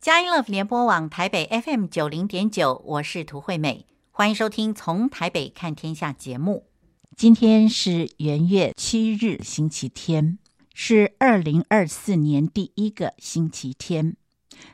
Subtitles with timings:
[0.00, 6.64] 佳音乐联播网台北 FM 九零点九，我是涂惠美，欢迎收听《从台北看天下》节目。
[7.14, 10.38] 今天是元月七日，星期天，
[10.72, 14.16] 是二零二四年第一个星期天。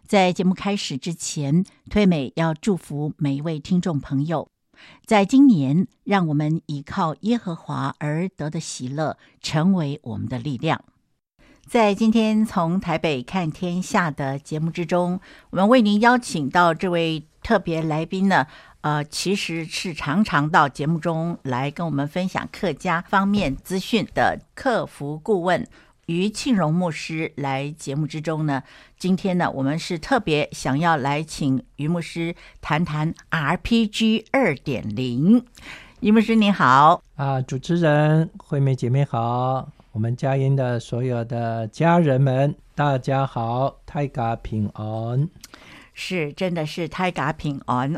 [0.07, 4.49] 在节目开始之前，惠美要祝福每一位听众朋友，
[5.07, 10.85] 在今年，让我们依靠耶和华而得的喜乐，成为我们的力量。
[11.69, 15.19] 在今天从台北看天下的节目之中，
[15.51, 18.47] 我们为您邀请到这位特别来宾呢，
[18.83, 25.67] 呃，其实是常常到节目中来跟我们分享客家方面资讯的客服顾问
[26.07, 28.63] 于庆荣牧师来节目之中呢。
[28.97, 35.45] 今天呢，我们是特别想要来请于牧师谈谈 RPG 二点零。
[35.99, 39.76] 于牧师您好，啊，主持人惠美姐妹好。
[39.97, 45.27] 我们佳音的所有的家人们，大家好，泰嘎平安，
[45.95, 47.91] 是，真的是泰嘎平安。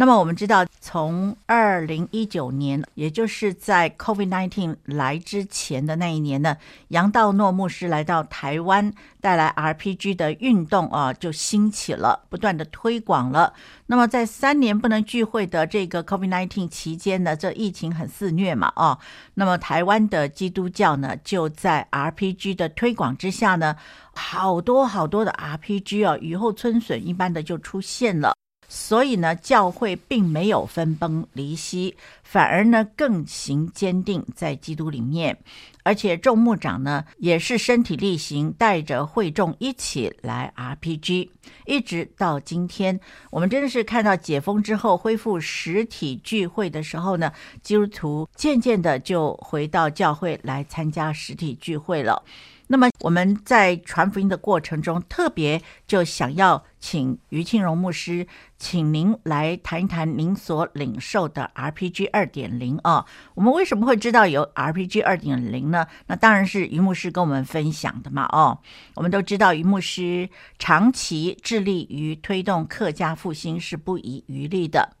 [0.00, 6.56] 那么我们知道，从二零一九年，也就是在 COVID-19 来之前的那一年呢，
[6.90, 13.52] 杨道诺牧师来到台湾，带来 RPG 的运动啊，就兴起了，不断的推广了。
[13.86, 19.00] 那么在三年不能聚会的这个 COVID-19 期间呢，这疫情很肆虐嘛，啊，
[19.34, 23.74] 那么台湾的基督教呢，就在 RPG 的推广之下呢，
[24.12, 28.36] 好多好多的 RPG 啊，雨后春笋一般的就出现了。
[28.68, 35.38] 所以呢，教会并没有分崩离析，反而呢更行坚定在基督里面，
[35.82, 41.30] 而且众牧长呢也是身体力行，带着会众一起来 RPG，
[41.64, 52.22] 一直到今天，我们真的是看到解封之后恢复实体聚会的时候呢，基督徒渐渐的就回到教会来参加实体聚会了。
[52.70, 58.26] 那么我们在传福音的过程中，特别就想要请于庆荣牧师，
[58.58, 63.06] 请您来谈一谈您所领受的 RPG 二点零啊。
[63.34, 65.86] 我们为什么会知道有 RPG 二点零呢？
[66.08, 68.26] 那当然是于牧师跟我们分享的嘛。
[68.32, 68.58] 哦，
[68.96, 70.28] 我们都知道于牧师
[70.58, 74.94] 长期致力于推动客家复兴，是不遗余力的。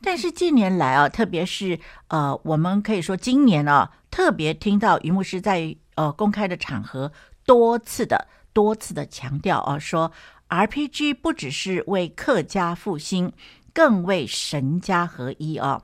[0.00, 5.76] 但是近年来啊，特别是呃，我们可以说今年啊，特别听到于牧师在。
[5.96, 7.10] 呃，公开的场合
[7.44, 10.10] 多次的、多次的强调啊，说
[10.48, 13.32] RPG 不只是为客家复兴，
[13.74, 15.82] 更为神家合一啊。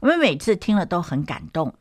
[0.00, 1.74] 我们每次听了都很感动。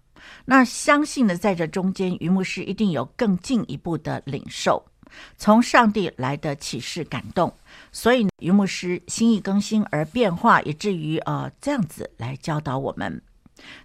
[0.46, 4.84] 那相信呢，在这中间，于牧师一定有更进一步的领受，
[5.38, 7.54] 从上帝来的启示感动，
[7.92, 13.22] 所以于牧师心意更新而变化，以至于呃这样子来教导我们。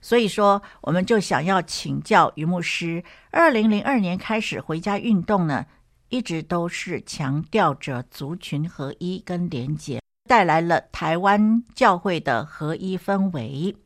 [0.00, 5.66] 所以说，我们就想要请教于牧师，二零零二年开始回家运动呢，
[6.08, 13.76] 一直都是强调着族群合一跟连结，带来了台湾教会的合一氛围。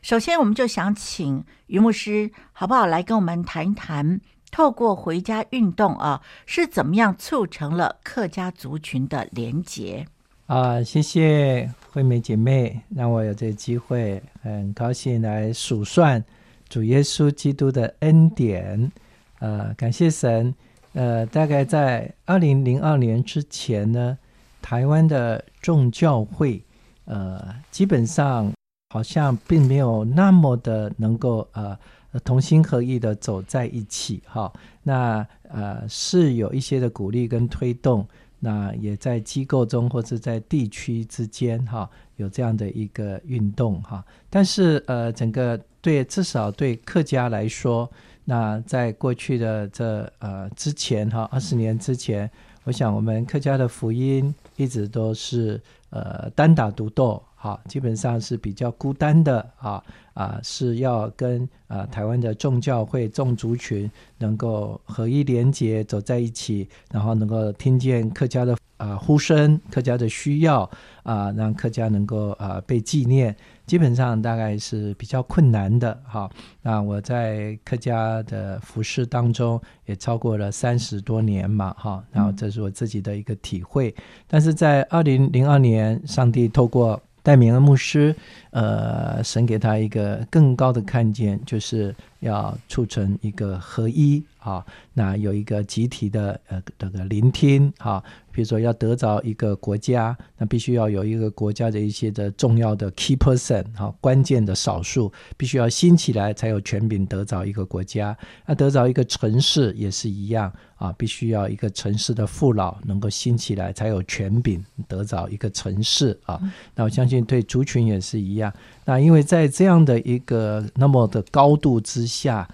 [0.00, 4.20] 首先，我们就想请于牧师，好不好来跟我们谈一谈，
[4.50, 10.06] 透过回家运动啊，是怎么样促成了客家族群的连结？
[10.46, 16.24] 啊，谢谢惠美姐妹，让我有这个机会，很高兴来数算
[16.68, 18.92] 主耶稣基督的恩典。
[19.40, 20.54] 呃，感谢神。
[20.92, 24.16] 呃，大概在二零零二年之前呢，
[24.62, 26.62] 台湾的众教会，
[27.06, 28.52] 呃，基本上
[28.94, 31.76] 好像并没有那么的能够呃
[32.22, 34.22] 同心合意的走在一起。
[34.26, 34.52] 哈，
[34.84, 38.06] 那呃是有一些的鼓励跟推动。
[38.38, 44.04] 那也在机构中或者在地区之间，哈，有这样的一个运动，哈。
[44.30, 47.90] 但是，呃，整个对至少对客家来说，
[48.24, 52.30] 那在过去的这呃之前，哈，二十年之前，
[52.64, 55.60] 我想我们客家的福音一直都是
[55.90, 57.22] 呃单打独斗。
[57.36, 59.80] 啊，基本上是比较孤单的啊
[60.16, 70.68] 啊，是要跟啊台湾的众教会众族群能够合一连结走在一起，然后能够听见客家的啊呼声，客家的需要
[71.02, 73.36] 啊，让客家能够啊被纪念，
[73.66, 76.30] 基本上大概是比较困难的哈。
[76.62, 83.94] 那我在客家的服饰当中也超过了三十多年嘛哈，然后这是我自己的一个体会。
[84.26, 88.14] 但是在二零零二年，上帝透过戴明恩牧师，
[88.50, 94.64] 呃，神给他一个更高的看见，就是要促成一个合一啊，
[94.94, 98.02] 那有一个集体的呃这个聆听哈。
[98.30, 108.14] 比如说要得着一个国家，那必须要有一个国家的一些的重要的 key person 哈，关键的少数必须要兴起来，才有权柄得着一个国家。
[108.44, 116.38] 那得着一个城市也是一样啊，必须要一个城市的父老能够兴起来，才有权柄得着一个城市啊。
[116.74, 118.52] 那我相信对族群也是一样。
[118.84, 122.46] 那因为在这样的一个那么的高度之下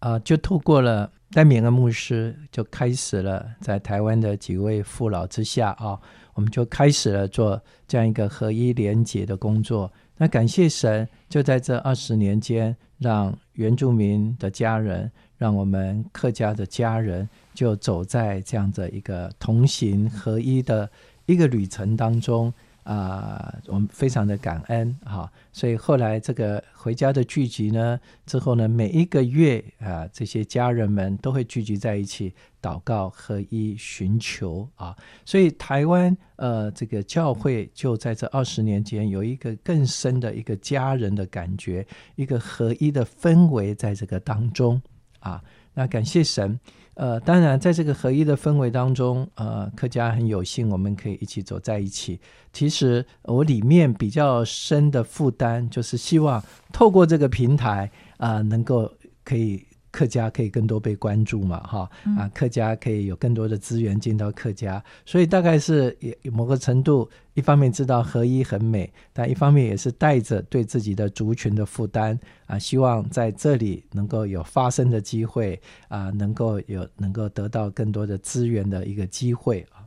[0.00, 1.08] 啊，就透过了。
[1.32, 5.96] 戴敏恩牧师就开始了，在台湾的几位父老之下啊，
[6.34, 9.92] 我们就开始了做这样一个合一连结的工作。
[10.16, 20.90] 那感谢神，就在这二十年间，让原住民的家人，让我们客家的家人，就走在这样的一个同行合一的
[21.26, 22.52] 一个旅程当中。
[22.90, 44.82] 啊、我们非常的感恩哈，所以后来这个回家的聚集呢，之后呢，每一个月啊，这些家人们都会聚集在一起祷告、合一、寻求啊，所以台湾呃，这个教会就在这二十年间有一个更深的一个家人的感觉，一个合一的氛围在这个当中
[45.20, 45.40] 啊，
[45.74, 46.58] 那感谢神。
[47.00, 52.20] 呃，当然，在这个合一的氛围当中，呃，客家很有幸，我们可以一起走在一起。
[52.52, 56.44] 其实我里面比较深的负担，就是希望
[56.74, 58.92] 透过这个平台啊，能够
[59.24, 59.64] 可以。
[59.90, 79.82] 客家可以更多被关注嘛，哈啊，客家可以有更多的资源进到客家，所以大概是也某个程度，一方面知道合一很美，但一方面也是带着对自己的族群的负担啊，希望在这里能够有发声的机会啊，能够有能够得到更多的资源的一个机会啊。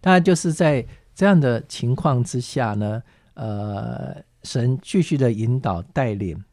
[0.00, 3.02] 当然就是在这样的情况之下呢，
[3.32, 6.44] 呃，神继续的引导带领。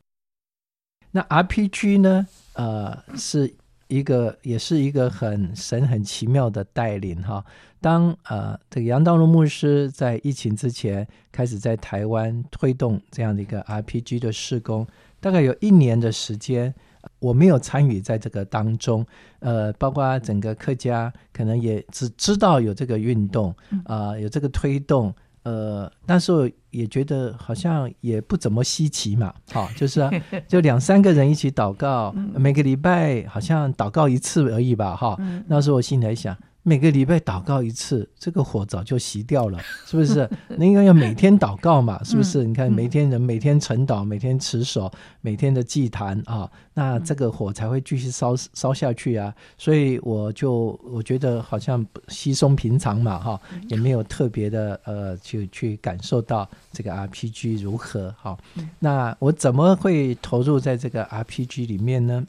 [1.12, 2.26] 那 RPG 呢？
[2.54, 3.54] 呃，是
[3.88, 7.44] 一个，也是一个很神、很奇妙的带领哈。
[7.80, 14.86] 当呃，这个杨道荣牧师在疫情之前开始在台湾推动这样的一个 RPG 的施工，
[15.20, 16.74] 大概有一年的时间，
[17.20, 19.06] 我没有参与在这个当中。
[19.40, 23.54] 呃，包括整个客家可能也只知道有这个运动
[23.86, 25.14] 啊，呃，有这个推动。
[25.44, 30.12] 呃，那时候也觉得好像也不怎么稀奇嘛， 好，就是啊，
[30.48, 35.18] 就两三个人一起祷告，每个礼拜好像祷告一次而已吧，哈。
[35.48, 36.38] 那时候我心里想。
[36.64, 40.30] 每个礼拜祷告一次，这个火早就熄掉了，是不是？
[40.58, 42.44] 那应该要每天祷告嘛，是不是？
[42.44, 44.92] 你看，每天人每天晨祷，每天持守，
[45.22, 49.34] 每天的祭坛啊，那这个火才会继续烧烧下去啊。
[49.58, 58.38] 所以我就我觉得好像稀松平常嘛，哈，也没有特别的呃，去去感受到这个 RPG 如何好。
[58.78, 62.24] 那我怎么会投入在这个 RPG 里面呢？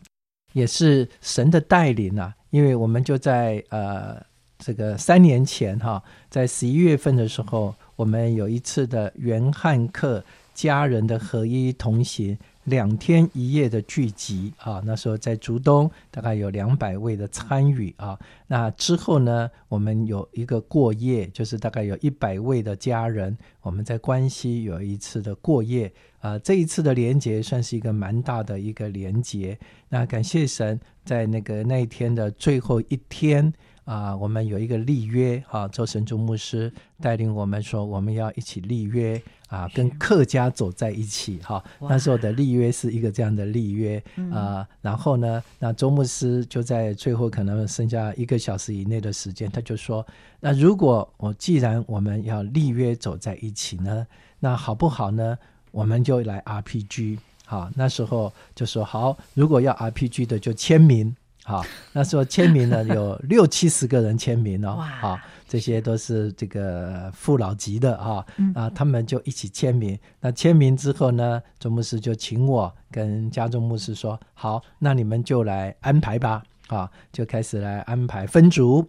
[0.54, 2.34] 也是神的带领啊。
[2.52, 4.22] 因为我们就在呃
[4.58, 10.22] 这个三年前哈，在十一月份的时候，我们有一次的原汉客
[10.52, 18.18] 家人的合一同行两天一夜的聚集啊，那时候在竹东大概有两百位的参与啊。
[18.46, 25.90] 那之后呢，我们有一个过夜，就是大概有一百位的家人，我们在关西有一次的过夜
[26.22, 26.38] 啊。
[26.38, 29.58] 这一次的连结算是一个蛮大的一个连结。
[29.90, 33.52] 那感谢神，在那个那一天的最后一天
[33.84, 41.64] 啊，我们有一个立约啊，周神助牧师带领我们说，我们要一起立约啊，跟客家走在一起哈、啊。
[41.80, 44.66] 那时候的立约是一个这样的立约啊。
[44.80, 50.06] 然后呢，那周牧师就在最后可能剩下一个小时以内的时间，他就说：
[50.40, 54.06] 那如果我既然我们要立约走在一起呢，
[54.38, 55.36] 那好不好呢？
[55.72, 57.18] 我们就来 RPG。
[57.44, 61.14] 好，那时候就说好，如果要 RPG 的就签名。
[61.44, 61.62] 好，
[61.92, 64.76] 那时候签名呢 有六七十个人签名哦。
[65.00, 68.24] 好，这些都是这个父老级的啊
[68.54, 69.98] 啊，他们就一起签名。
[70.20, 76.42] 那签名之后呢，周牧师就请我跟家中牧师说，好，那你们就来安排吧。
[76.68, 78.86] 啊，就开始来安排分组。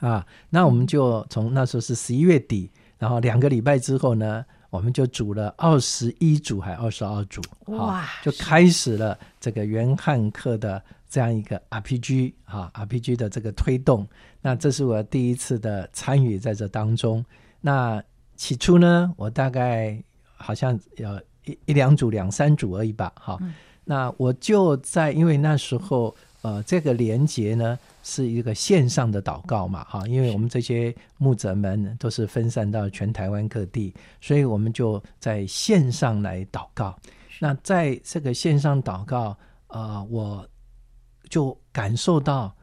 [0.00, 4.44] 啊，那我们就从那时候是十一月底，然后两个礼拜之后呢。
[4.74, 14.04] 我们就组了二十一组还二十二组，哇，就开始了这个原汉克的这样一个 RPG 啊 RPG 的这个推动。
[14.42, 17.24] 那这是我第一次的参与在这当中。
[17.60, 18.02] 那
[18.34, 20.02] 起初呢，我大概
[20.34, 23.38] 好像有一一两组、两三组而已吧，哈。
[23.84, 26.12] 那我就在因为那时候
[26.44, 27.78] 呃，这个连结呢。
[28.06, 36.94] 是一个线上的祷告嘛，哈，因为我们这些牧者们都是分散到全台湾各地，所以我们就在线上来祷告。
[37.40, 39.34] 那在这个线上祷告，
[39.68, 40.46] 呃，我
[41.30, 42.54] 就感受到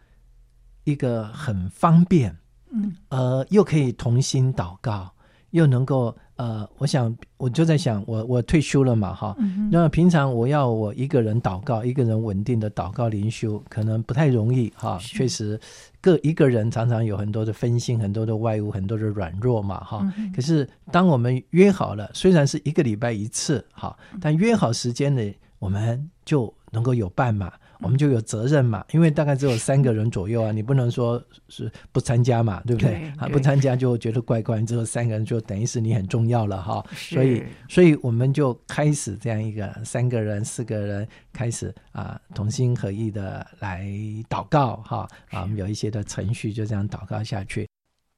[0.83, 2.38] 一个很方便，
[2.69, 5.11] 嗯，呃，又可以同心祷告，
[5.50, 6.15] 又能够。
[6.41, 15.60] 呃，我想我就在想，我我退休了嘛，哈、嗯，那平常我要我一个人祷告，一个人稳定的祷告灵修，可能不太容易，哈，确实，
[16.01, 20.33] 各一个人常常有很多的分心，很多的外物，很多的软弱嘛，哈、嗯。
[20.36, 25.21] 可是当我们约好了，虽然是一个礼拜一次，哈，但约好时间呢，
[25.60, 27.53] 我们就能够有伴嘛。
[27.81, 33.11] 我们就有责任嘛，因为大概只有三个人左右啊，你不能说是不参加嘛，对不对？
[33.17, 36.85] 啊，不参加就觉得怪怪，只有三个人就等于是你很重要了哈。
[36.93, 43.85] 所以，所以我们就开始这样一个三个人、四个人开始啊，同心合意的来
[44.29, 47.67] 祷告哈啊，我们有一些的程序就这样祷告下去。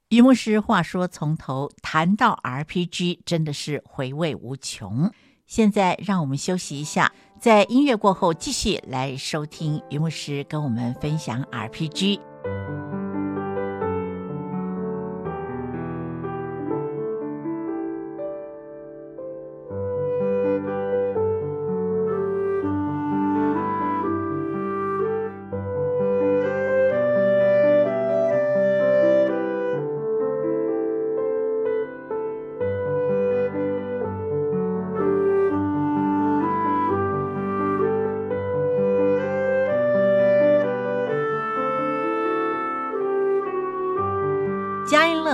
[0.10, 5.12] 于牧师话说从头谈到 RPG，真的是回味无穷。
[5.48, 7.12] 现在让我们休息一下。
[7.44, 12.22] 在音乐过后，继续来收听于牧师跟我们分享 RPG。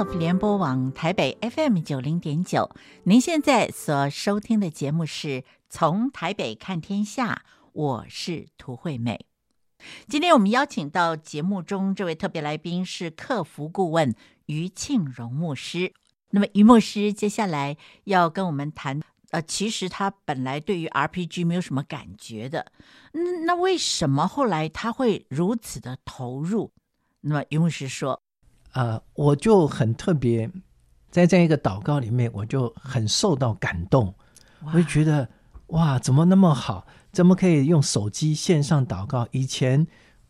[0.03, 2.71] 联播网台北 FM 九零点九，
[3.03, 9.25] 您现在所收听的节目是从台北看天下，我是涂惠美。
[10.07, 14.15] 今天我们邀请到节目中这位特别来宾是客服顾问
[14.45, 15.93] 于庆荣牧师。
[16.29, 17.75] 那么于牧师接下来
[18.05, 19.01] 要跟我们谈，
[19.31, 22.71] 呃，其实他本来对于 RPG 没有什么感觉的，
[23.11, 26.71] 嗯，那为什么后来他会如此的投入？
[27.21, 28.21] 那么于牧师说。
[28.71, 30.49] 啊、呃，我就很特别，
[31.09, 34.13] 在这样一个祷告里面，我就很受到感动。
[34.65, 35.27] 我就觉得，
[35.67, 36.85] 哇，怎么那么好？
[37.11, 39.27] 怎么可以用手机线上祷告？
[39.31, 39.87] 以前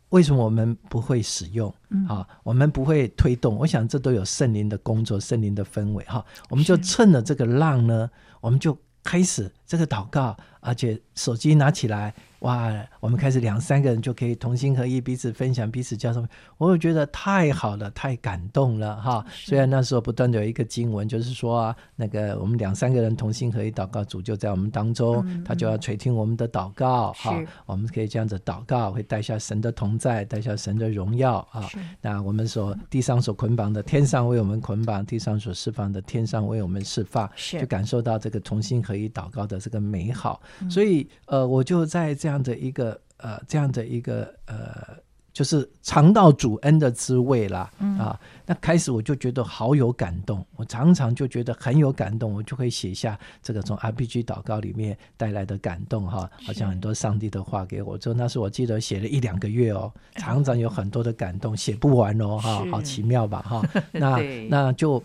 [0.10, 1.74] 为什么我们不会使用？
[1.89, 3.55] 嗯、啊，我们不会推动。
[3.58, 6.03] 我想这都有圣灵的工作，圣灵的氛围。
[6.05, 12.13] 哈，我们就趁着这个浪呢，我们就开始这个祷告，而且手机拿起来。
[12.39, 16.27] 哇，我们开始两三个人就可以同心合意，彼此分享，彼此交什么？
[16.58, 19.25] 我就觉得太好了，太感动了哈！
[19.29, 27.38] 虽然那时候不断的有一个经文，就是说啊，那个我们两三个人同心合意祷告，主就在我们当中，嗯、他就要垂听我们的祷告哈。
[27.65, 31.67] 我们可以这样子祷告，会带下神的同在，带下神的荣耀啊。
[32.00, 37.29] 那我们所地上所捆绑的，天上为我们捆绑；地上所释放的，天上为我们释放。
[37.51, 40.41] 就感受到这个同心合意祷告的这个美好。
[40.69, 42.29] 所以呃，我就在这。
[42.30, 44.96] 这样的一个呃，这样的一个呃，
[45.34, 47.72] 就是尝到主恩的滋味啦。
[47.80, 48.20] 嗯、啊。
[48.46, 57.98] 那开始我就觉得好有感动，我常常就觉得很有感动，我就会写下这个从 RPG 祷告里面带来的感动哈，好像很多上帝的话给我。
[57.98, 63.68] 就那时我记得写了一两个月哦， 常常有很多的感动，写不完哦哈，好奇妙吧哈。
[63.92, 65.04] 那那就。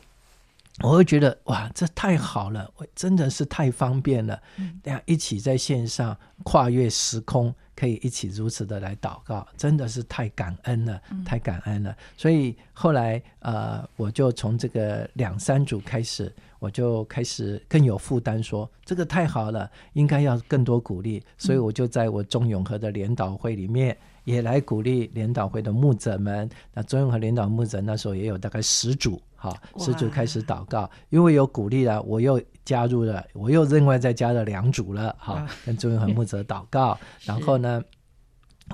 [0.82, 4.40] 我会觉得哇，这太好了，真的是太方便了。
[4.82, 11.96] 大家一起在线上跨越时空，可以一起如此的来祷告，真的是太感恩了，太感恩了。
[12.16, 21.22] 所以后来呃，我就从这个两三组开始，我就开始更有负担说，说这个太好了，应该要更多鼓励。
[21.38, 26.50] 所以我就在我中永和的联祷会里面，也来鼓励联祷会的牧者们。
[26.72, 29.22] 那中永和联祷牧者那时候也有大概十组。
[29.44, 37.82] 好，十组开始祷告，因为有鼓励了，我又加入了，我又另外再加了两组了，好，跟中永和牧者祷告， 然后呢。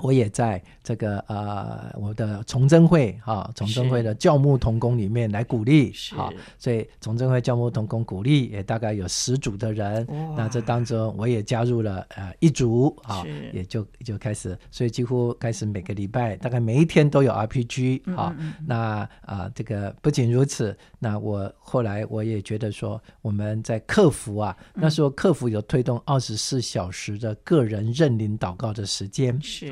[0.01, 18.33] 我也在这个呃，我的崇祯会哈，崇祯会的教牧同工里面来鼓励，好，所以崇祯会教牧同工鼓励也大概有十组的人，那这当中我也加入了呃一组，啊，也就就开始，所以几乎开始每个礼拜大概每一天都有 RPG，好，
[18.65, 29.71] 那啊、呃、这个不仅如此，那我后来我也觉得说我们在客服啊，那时候客服有推动二十四小时的个人认领祷告的时间，是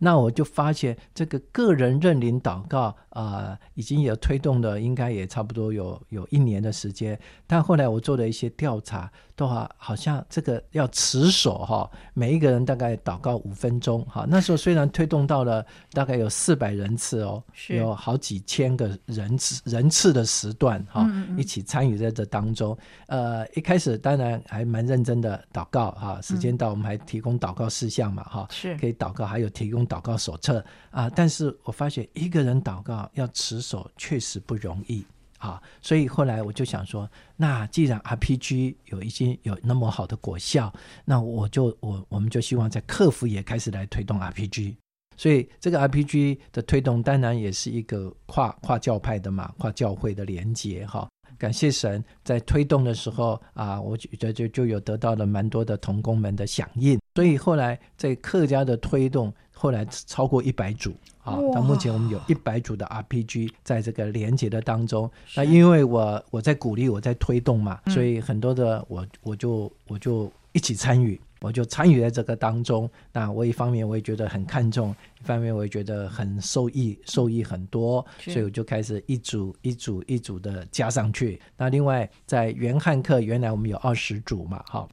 [0.00, 7.18] 那我就发现这个个人认领祷告啊、已经有推动的，应该也差不多有有一年的时间。
[7.46, 14.24] 但后来我做了一些调查，都好好像这个要持守哈，每一个人大概祷告五分钟哈。
[14.26, 22.76] 那时候虽然推动到了大概有四百人次哦，有好几千个人次人次的时段哈，一起参与在这当中。
[23.08, 31.10] 呃，一开始当然还蛮认真的祷告哈，时间到我们还提供祷告事项嘛哈，是可以祷告，还有提供祷告手册啊。
[31.10, 35.04] 但是我发现一个人祷告要持守确实不容易。
[35.46, 40.72] 啊，所以后来我就想说，那既然 RPG 有已经有那么好的果效，
[41.04, 44.76] 那我就我我们就希望在客服也开始来推动 RPG。
[45.16, 51.08] 所以这个 RPG 的推动，当然也是一个跨跨教派的嘛，跨教会的连结哈。
[51.38, 56.98] 感谢神，在推动的时候啊，我觉得就就有得到了蛮多的同工们的响应。
[57.14, 60.94] 所以后来在客家的推动，后来超过一百组。
[61.24, 65.10] 啊，到目前我们有一百组的 RPG 在这个连接的当中。
[65.34, 72.88] 那因为我我在鼓励，我在推动嘛，所以很多的我我就我就一起参与，我就参与在这个当中。
[73.12, 81.40] 那我一方面我也觉得很看重，一方面我也觉得很受益，受益很多，所以我就开始一组一组一组的加上去。
[81.56, 84.88] 那另外在原汉课，原来我们有二十组嘛，好。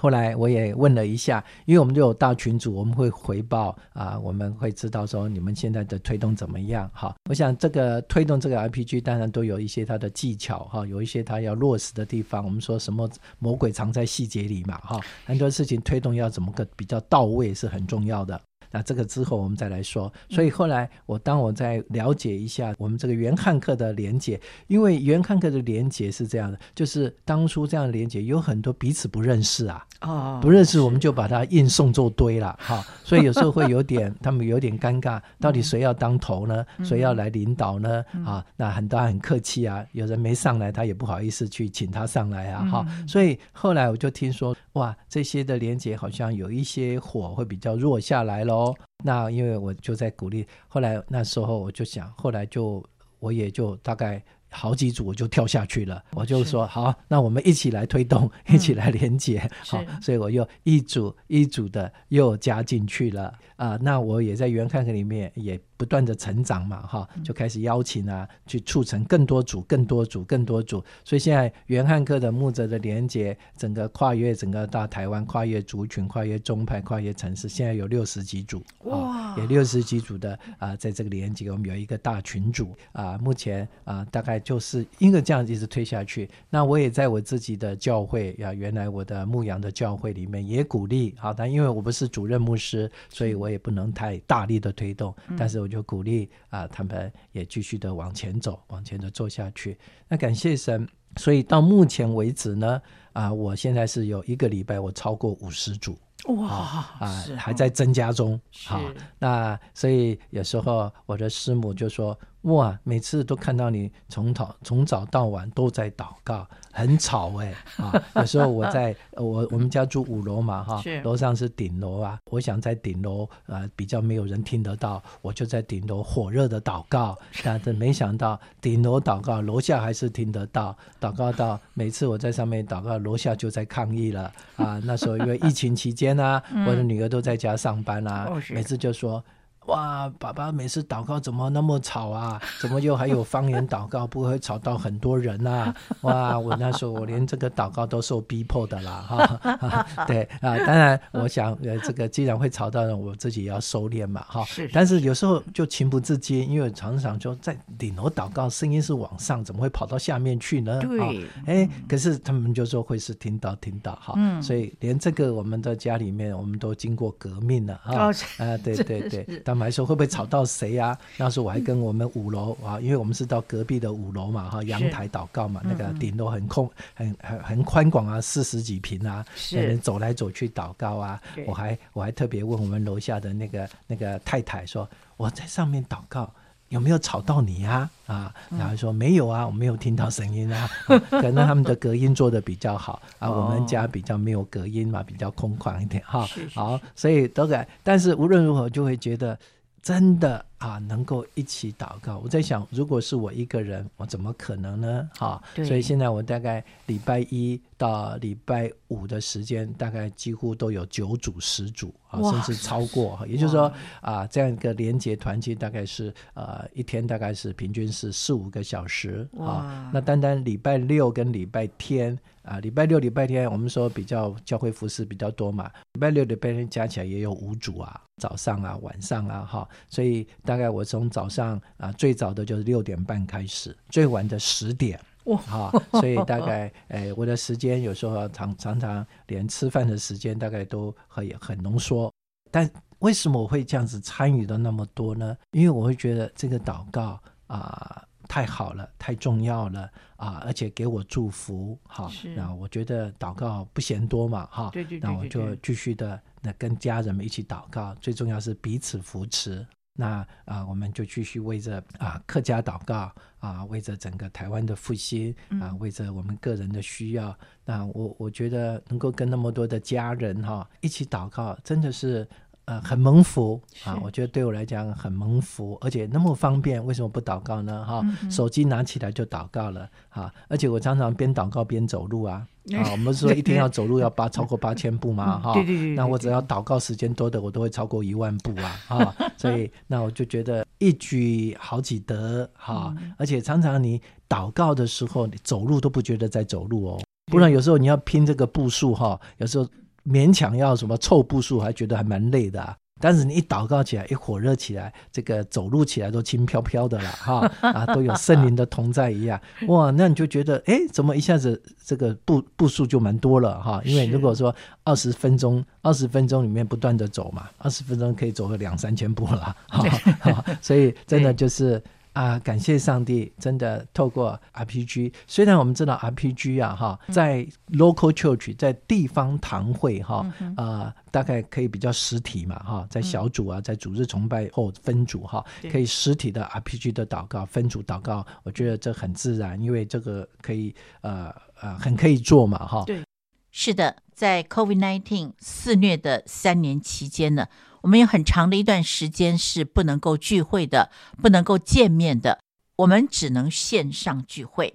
[0.00, 6.90] 后来我也问了一下，因为我们就有大群组，我们会回报啊，我们会知道说你们现在的推动怎么样。
[6.92, 12.44] 哈，我想这个推动这个 RPG 当然都有一些它的技巧哈，有一些它要落实的地方。
[12.44, 13.08] 我们说什么
[13.38, 18.40] 魔鬼藏在细节里嘛哈，很多事情推动要怎么个比较到位是很重要的。
[18.74, 20.12] 那这个之后我们再来说。
[20.28, 32.84] 所以后来我当我在了解一下我们这个原汉克的连结，因为原汉克的连结是这样的，就是当初这样的连结有很多彼此不认识啊，哦，不认识我们就把它硬送做堆了哈。
[33.04, 36.66] 所以有时候会有点他们有点尴尬，到底谁要当头呢？
[36.82, 38.04] 谁要来领导呢？
[38.26, 42.86] 啊，那很多很客气啊，有人没上来，他也不好意思去请他上来啊哈。
[43.06, 48.74] 所以后来我就听说哇，这些的连接好像有一些火会比较弱下来喽。
[49.04, 52.84] 那因为我就在鼓励，后来那时候我就想，后来就
[53.20, 54.22] 我也就大概
[54.54, 63.24] 好几组我就跳下去了，我就说好，那我们一起来推动，一起来连结，嗯、好，所以我又一组一组的又加进去了
[63.56, 63.78] 啊、呃。
[63.82, 65.60] 那我也在原汉课里面也。
[65.76, 70.82] 不断的成长嘛，哈，就开始邀请啊，去促成更多组、更多组、更多组。
[71.04, 86.30] 所以现在原汉课的牧者的连接，整个跨越整个大台湾，跨越族群，跨越宗派，跨越城市，现在有六十几组，哇，有六十几组的啊、呃，在这个连接，我们有一个大群组啊、呃，目前啊、呃，大概就是因为这样一直推下去。
[86.48, 95.68] 那我也在我自己的教会呀、呃，原来我的牧羊的教会里面也鼓励，啊，但因为我不是主任牧师，所以我也不能太大力的推动，但是我。
[95.74, 99.76] 就鼓励啊，他们也继续的往前走，往前的做下去。
[100.06, 102.80] 那感谢神，所以到目前为止呢，
[103.12, 108.40] 啊，我现在是有一个礼拜我超过五十组，哇啊，啊还在增加中。
[108.66, 108.80] 好，
[109.18, 112.16] 那所以有时候我的师母就说。
[112.44, 112.78] 哇！
[112.82, 118.02] 每次都看到你从早从早到晚都在祷告，很吵哎、欸、 啊！
[118.16, 122.18] 有时候我在我我们家住五楼嘛哈，楼上是顶楼啊。
[122.30, 127.16] 我想在顶楼啊比较没有人听得到，我就在顶楼火热的祷告。
[127.42, 130.76] 但是没想到顶楼祷告，楼下还是听得到。
[131.00, 134.78] 祷告到每次我在上面祷告，楼下就在抗议了啊！
[134.84, 139.24] 那时候因为疫情期间啊，我的女儿都在家上班啊，每次就说。
[139.66, 142.40] 哇，爸爸每次祷告怎么那么吵啊？
[142.60, 145.74] 怎么又还有方言祷告，不会吵到很多人啊？
[146.02, 154.44] 哇，我那时候我连这个祷告都受逼迫的啦，哈， 对啊，当然我想呃，这个既然会吵到人，我自己也要收敛嘛，哈。
[154.44, 154.68] 是。
[154.72, 160.80] 但是有时候就情不自禁，因为常常就在顶楼祷告，声音是往上，怎么会跑到下面去呢？
[160.82, 161.26] 对。
[161.46, 169.24] 哎，可是他们就说会是听到听到哈，嗯，所以连这个我们的家里面，我们都经过革命了啊，啊，对对对。
[169.60, 170.98] 还说会不会吵到谁呀、啊？
[171.16, 181.20] 那时候我还跟我们五楼啊，因为我们是到隔壁的五楼嘛，哈，阳台祷告嘛，那个顶楼很空，很很很宽广啊，四十几平啊，人走来走去祷告啊。
[181.46, 186.32] 我还我还特别问我们楼下的那个那个太太说，我在上面祷告
[186.74, 188.14] 有没有吵到你呀、啊？
[188.14, 190.98] 啊，然后说没有啊，我没有听到声音啊，啊。
[191.08, 196.26] 可能他们的隔音做的比较好啊，我们家比较没有隔音嘛，比较空旷一点哈。
[196.52, 199.38] 好，所以都改，但是无论如何就会觉得。
[199.84, 202.18] 真的啊，能够一起祷告。
[202.24, 205.10] 我在想，如果是我一个人，我怎么可能呢？
[205.18, 213.22] 哈，所以现在我大概礼拜一到礼拜五的时间，大概几乎都有九组、十组啊，甚至超过。
[213.28, 213.70] 也就是说
[214.00, 219.90] 啊，这样一个连结团契，大概是呃一天大概是平均是四五个小时啊。
[219.92, 222.18] 那单单礼拜六跟礼拜天。
[222.44, 225.70] 啊，礼拜六、礼拜天，我们说比较教会服饰比较多嘛。
[225.94, 229.68] 礼拜六、礼拜天加起来也有五组啊，早上啊、晚上啊，哈。
[229.88, 235.72] 所以大概我从早上啊，最早的就是六点半开始，最晚的十点，哇，哈。
[235.92, 242.12] 所以大概，哎，我的时间有时候常常常连吃饭的时间大概都很很浓缩。
[242.50, 245.34] 但为什么我会这样子参与的那么多呢？
[245.52, 248.04] 因为我会觉得这个祷告啊。
[248.34, 250.42] 太好了，太重要了啊！
[250.44, 252.10] 而且给我祝福，哈。
[252.34, 254.70] 那我觉得祷告不嫌多嘛，哈。
[254.72, 255.08] 对对对。
[255.08, 259.64] 那我就继续的那跟家人们一起祷告，最重要是彼此扶持。
[259.96, 267.28] 那啊，我们就继续为着啊客家祷告啊，为着整个台湾的复兴啊，为着我们个人的需要。
[267.30, 272.28] 嗯、那我我觉得能够跟那么多的家人哈一起祷告，真的是。
[272.66, 273.98] 呃，很蒙福啊！
[274.02, 277.84] 我觉得对我来讲很蒙福，而且那么方便，为什么不祷告呢？
[277.84, 282.88] 哈、嗯，手机拿起来就祷告了哈，而且我常常边祷告边走路啊啊！
[282.92, 285.54] 我们说一天要走路要八 超过八千步嘛哈，
[285.94, 289.14] 那我只要祷告时间多的，我都会超过一万步啊啊！
[289.36, 299.68] 所以那我就觉得一举好几得哈，而且常常你祷告的时候，你走路都不觉得在走路哦，不然有时候你要拼这个步数哈，有时候。
[300.04, 302.76] 勉强要什么凑步数，还觉得还蛮累的啊。
[303.00, 309.90] 但是你一祷告起来，一火热起来，这个走路起来都轻飘飘的了哈啊， 都有圣灵的同在一样哇。
[309.90, 313.82] 那你就觉得，哎，怎么一下子这个步步数就蛮多了哈？
[313.84, 320.44] 因为如果说二十分钟，二十分钟里面不断的走嘛，二十分钟可以走个两三千步了哈。
[320.62, 321.82] 所以真的就是。
[322.14, 323.32] 啊，感谢上帝！
[323.40, 330.24] 真的透过 RPG，虽然我们知道 RPG 啊，哈，在 local church，在地方堂会哈，
[330.56, 342.84] 啊，大概可以比较实体嘛，哈，在小组啊，在主日崇拜后分组哈，可以实体的 RPG 的祷告，分组祷告，我觉得这很自然，因为这个可以呃呃很可以做嘛，哈。
[342.86, 343.02] 对，
[343.50, 347.48] 是的，在 COVID-19 肆虐的三年期间呢。
[347.84, 352.40] 我们有很长的一段时间是不能够聚会的，不能够见面的，
[352.76, 354.74] 我们只能线上聚会。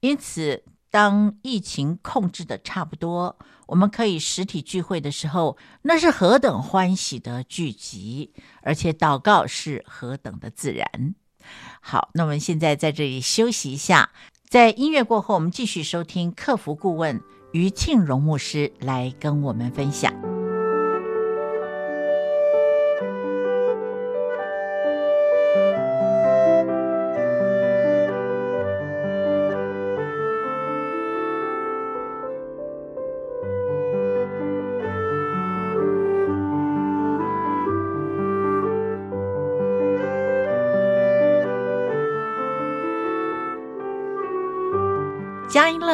[0.00, 3.38] 因此，当疫情控制的差不多，
[3.68, 11.14] 我们可以实体聚会的时候，那是何等欢喜的聚集，而且祷告是何等的自然。
[11.80, 14.10] 好，那我们现在在这里休息一下，
[14.46, 17.18] 在音乐过后，我们继续收听客服顾问
[17.54, 20.41] 于庆荣牧师来跟我们分享。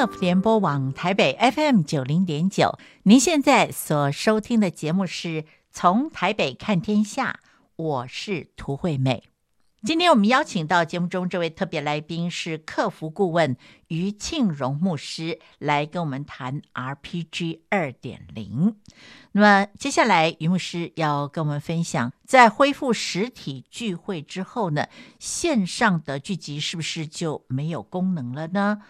[0.07, 7.41] 联播网台北 FM 九零点九，您现在所收听的节目是从台北看天下，
[7.75, 9.25] 我是涂惠美。
[9.83, 13.57] 今天我们邀请到节目中这位特别来宾是客服顾问
[13.89, 18.77] 于庆荣牧师，来跟我们谈 RPG 二点零。
[19.33, 24.87] 那么接下来于牧师要跟我们分享，在恢复实体聚会之后呢，
[25.19, 28.83] 线上的聚集是不是就没有功能了呢？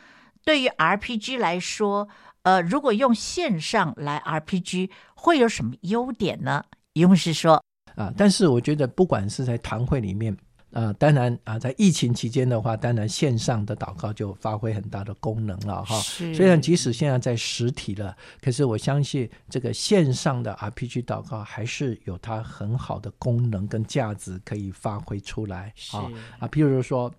[0.49, 2.09] 对于 RPG 来说，
[2.41, 6.65] 呃，如果用线上来 RPG，会有什么优点呢？
[6.95, 7.63] 一牧师说
[7.97, 10.35] 啊，但是我觉得不管是在堂会里面，
[10.73, 16.01] 啊，当然啊，在疫情期间的话，当然线上的祷告就发挥很大的功能了哈。
[16.01, 26.09] 虽然即使现在在实体了，可是我相信这个线上的 RPG 祷告还是有它很好的功能跟价值可以发挥出来啊
[26.41, 27.13] 啊，譬如说。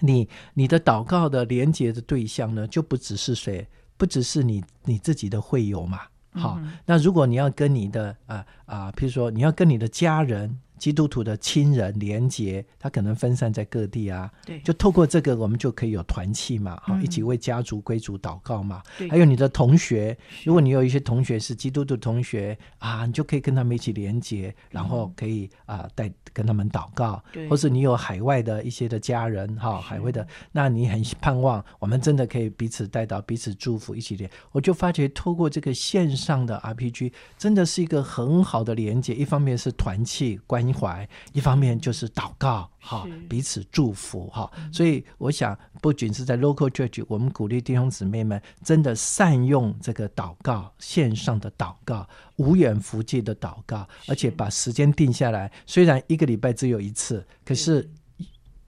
[0.00, 6.00] 你你的祷告的连接的对象呢，就不只是谁，不只是你你自己的会友嘛。
[6.32, 10.58] 好，嗯、那如果你要跟你的啊啊，譬如说你要跟你的家人。
[10.78, 14.30] 基督徒的亲人连结，他可能分散在各地啊。
[14.44, 18.82] 对，就透过这个，我们就可以有团契嘛，哈、嗯，一起为家族归主祷告嘛。
[18.98, 27.22] 对，还有你的同学，如果你有一些同学是基督徒同学啊，你就可以跟他们一起连结，然后可以啊带跟他们祷告。
[27.32, 34.28] 对，或是你有海外的一些的家人哈，海外的，那你很盼望我们真的可以彼此带到，彼此祝福，一起连。
[34.50, 39.14] 我就发觉透过这个线上的 RPG，真的是一个很好的连接。
[39.14, 40.63] 一方面是团契关。
[40.72, 44.50] 关怀，一方面就是祷告哈，彼此祝福哈。
[44.72, 55.50] 所以我想，不仅是在 local church，我们鼓励弟兄姊妹们真的善用这个祷告，线上的祷告，无远弗届的祷告，而且把时间定下来。
[55.66, 57.90] 虽然一个礼拜只有一次，可是。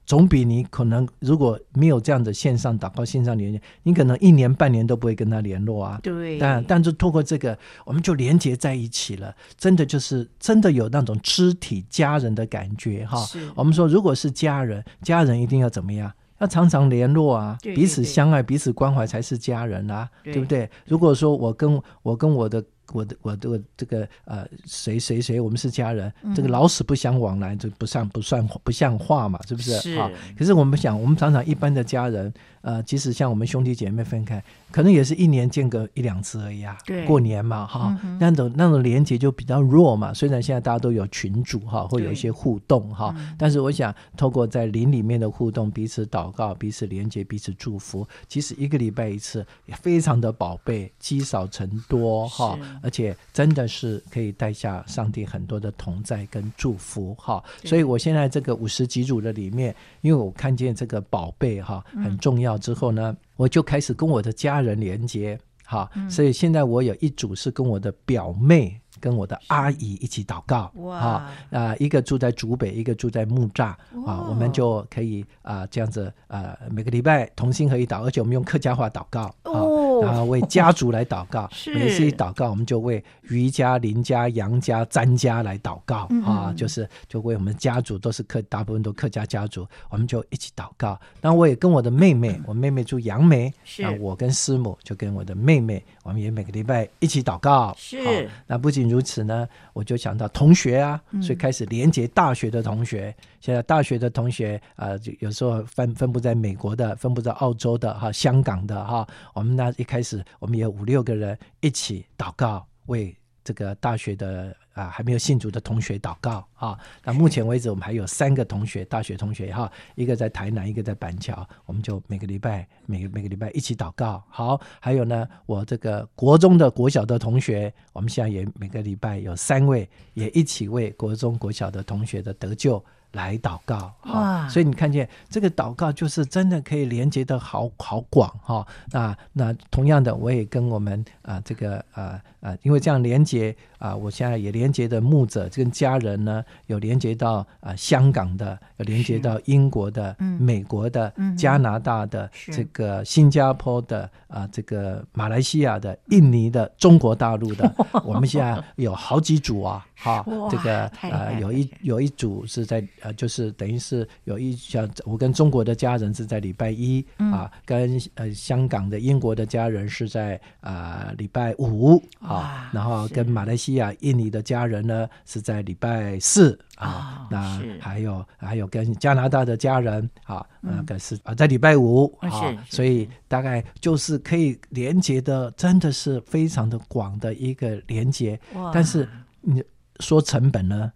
[0.07, 5.99] 总比你可能如果没有这样的线上祷告、线上连接，你可能一年半年都不会跟他联络啊。
[6.01, 6.39] 对。
[6.39, 13.17] 但但是透过这个，我们就连接在一起了，真的就是真的有那种肢体家人的感觉哈。
[13.25, 13.51] 是。
[13.53, 16.09] 我们说，如果是家人，家人一定要怎么样？
[16.39, 20.69] 要常常联络啊，彼此相爱、彼此关怀才是家人啊，对，对不对？
[20.85, 22.63] 如果说我跟我跟我的。
[22.91, 29.77] 我的我的这个呃谁谁谁，我们是家人，嗯、这个老死不相往来，这不算不算不像话嘛，是不是？
[29.77, 29.99] 是。
[29.99, 34.43] 好，可是我们想，我们常常一般的家人，呃，即使像我们兄弟姐妹分开。
[34.69, 40.13] 可能也是一年见个一两次而已啊，对，过年嘛哈，那种那种连接就比较弱嘛。
[40.13, 57.43] 虽然现在大家都有群主哈，会有一些互动哈，但是我想透过在灵里面的互动，彼此祷告，彼此连接，彼此祝福，其实一个礼拜一次也非常的宝贝，积少成多哈，而且真的是可以带下上帝很多的同在跟祝福哈。
[57.63, 63.15] 所以我现在这个五十几组的里面，因为我看见这个宝贝哈很重要之后呢。
[63.35, 68.75] 我就开始跟我的家人连接，哈，所以现在我有一组是跟我的表妹。
[68.99, 73.65] 跟我的阿姨一起祷告，哇啊、呃，一个住在竹北，一个住在木栅
[74.03, 90.99] 啊，我们就可以啊、呃、这样子啊、呃，每个礼拜同心合一祷，而且我们用客家话祷告，哦，然后为家族来祷告， 每次一祷告，我们就为余家、林家、杨家、詹家来祷告、嗯、啊，就是就为我们家族都是客，大部分都客家家族，我们就一起祷告。
[91.21, 98.87] 然后我也跟我的妹妹， 我妹妹住杨梅，啊，我跟师母就跟我的妹妹，我们也每个礼拜一起祷告，是，那不仅。
[98.87, 103.13] 如此呢，我就想到同学啊，所以开始连接大学的同学。
[103.19, 109.05] 嗯、现在大学的同学啊、有时候分分布在美国的，分布在澳洲的哈，香港的哈。
[109.33, 114.55] 我们那一开始，我们有五六个人一起祷告，为这个大学的。
[114.77, 116.77] 啊，还没有信主的同学祷告啊！
[117.03, 124.23] 那目前为止，我们还有三个同学，大学同学哈，一个在台南，一个在板桥，我们就每个礼拜，每个每个礼拜一起祷告。
[124.29, 132.85] 好，还有呢，我这个国中的国小的同学，我们现在也每个礼拜有三位，也一起为国中国小的同学的得救。
[133.17, 138.65] 来祷告，哈，所以你看见这个祷告，就是真的可以连接的好好广哈。
[138.91, 157.73] 那那同样的，我也跟我们啊这个啊啊，因为这样连接啊，我现在也连接的牧者跟家人呢，有连接到啊香港的，有连接到英国的、美国的、加拿大的、这个新加坡的啊，这个马来西亚的、印尼的、中国大陆的，
[158.05, 162.77] 我们现在有好几组啊，哈，这个呃有一有一组是在。
[163.07, 182.29] 呃，就是等于是有一像我跟中国的家人是在礼拜一、嗯、啊，跟呃香港的、英国的家人是在啊礼拜五啊，然后跟马来西亚、印尼的家人呢是在礼拜四啊，那还有还有跟加拿大的家人啊，那个是啊在礼拜五啊，
[182.69, 188.37] 所以大概就是可以连接的，真的是非常的广的一个连接。
[188.73, 189.07] 但是
[189.39, 189.63] 你
[190.01, 190.91] 说成本呢？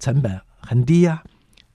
[0.00, 0.40] 成本。
[0.68, 1.22] 很低呀，啊，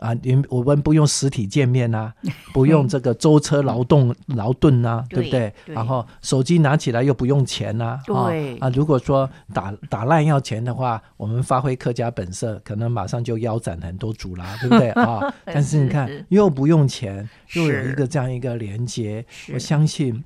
[0.02, 2.12] 啊，你我们不用实体见面啊，
[2.52, 5.54] 不用这个舟车劳动劳顿啊，对不对？
[5.66, 15.22] 对，然后手机拿起来又不用钱呐，对啊，啊，如果说打打烂要钱的话，我们发挥客家本色，可能马上就腰斩很多组啦，对不对啊？
[15.46, 20.24] 但是你看，又不用钱，又有一个这样一个连接，我相信。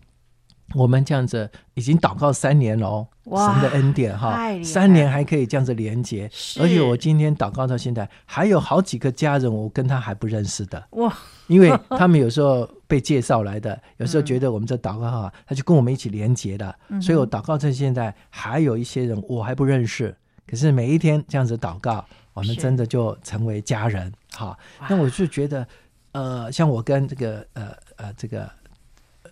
[0.73, 10.83] 我们这样子已经祷告三年了哦，神的恩典哈，三年还可以这样子连接，而且我今天祷告到现在，还有好几个家人我跟他还不认识的。
[10.91, 11.15] 哇，
[11.47, 20.13] 因为他们有时候被介绍来的， 有时候觉得我们这祷告哈，他就跟我们一起连接的，所以我祷告到现在还有一些人我还不认识，
[20.47, 24.57] 可是每一天这样子祷告，我们真的就成为家人哈。
[24.89, 25.65] 那我就觉得，
[26.11, 28.49] 呃，像我跟这个呃呃这个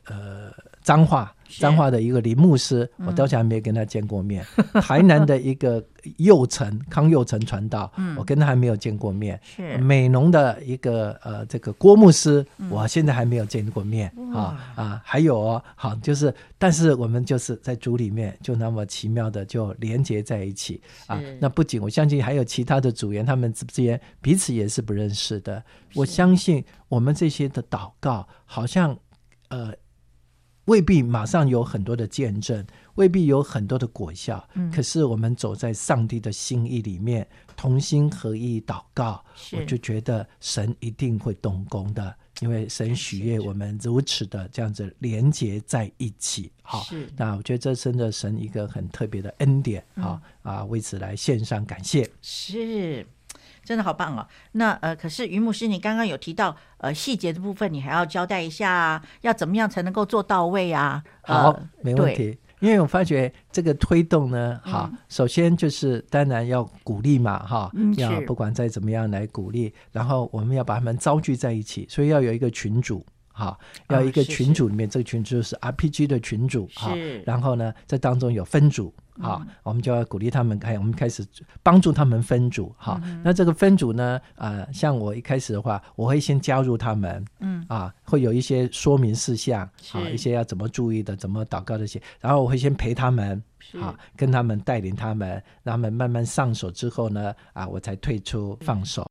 [0.05, 0.53] 呃。
[0.83, 4.45] 彰化，彰化的一个林牧师，我到现在还没有跟他见过面。
[4.57, 5.83] 嗯、 台南的一个
[6.17, 9.39] 佑成康佑成传道，嗯，我跟他还没有见过面。
[9.43, 14.11] 是美浓的一个呃这个郭牧师，我现在还没有见过面。
[14.17, 21.21] 嗯、啊啊，还有哦，好，就是但是我们就是在主里面就那么奇妙的就连接在一起啊。
[21.39, 25.63] 那不仅我相信还有其他的组员，他们之间彼此也是不认识的。
[25.95, 28.97] 我相信我们这些的祷告，好像
[29.47, 29.73] 呃。
[30.65, 34.47] 未必马上有很多的见证，未必有很多的果效。
[34.53, 46.49] 嗯，可是我们走在上帝的心意里面，同心合意祷告，我就觉得神一定会动工的，因为神许愿我们如此的这样子连接在一起。
[46.61, 46.85] 好，
[47.17, 49.83] 那我觉得这真的神一个很特别的恩典。
[49.95, 52.09] 好、嗯、啊，为此来献上感谢。
[52.21, 53.05] 是。
[53.63, 54.27] 真的好棒哦！
[54.51, 61.03] 那呃，可是于牧师，你刚刚有提到呃细节的部分，你还要交代一下啊，要怎么样才能够做到位啊？
[61.21, 62.37] 好，呃、没问题。
[62.59, 73.05] 因为我发觉这个推动呢，好，嗯、首先就是当然要鼓励嘛，哈、嗯，要不管再怎么样来鼓励，然后我们要把他们招聚在一起，所以要有一个群组。
[73.35, 81.25] 好，要一个群组里面，哦、是是这个群组是 RPG 的群组，好，然后呢，这当中有分组，好，嗯、我们就要鼓励他们，开，我们开始
[81.63, 93.41] 帮助他们分组，好，嗯、那这个分组呢，啊、呃，像我一开始的话，我会先加入他们，嗯，啊，会有一些说明事项，啊，一些要怎么注意的，怎么祷告这些，然后我会先陪他们，
[93.81, 99.03] 好，跟他们带领他们，让他们慢慢上手之后呢，啊，我才退出放手。